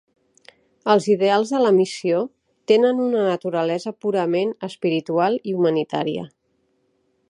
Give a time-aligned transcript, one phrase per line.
[0.93, 2.23] Els ideals de la Missió
[2.73, 6.31] tenen una naturalesa purament espiritual i humanitària.